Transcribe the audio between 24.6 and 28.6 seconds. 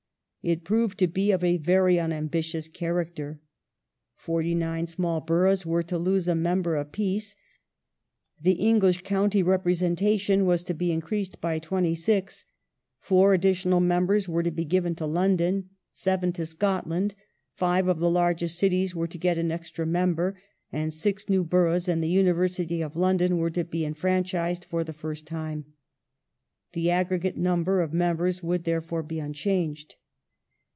for the first time. The aggregate number of members